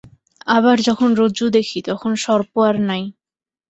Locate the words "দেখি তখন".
1.57-2.11